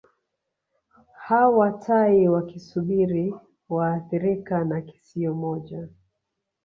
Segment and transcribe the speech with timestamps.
[1.17, 3.35] Hawa tai wakisubiri
[3.69, 5.87] waathirika na kisio moja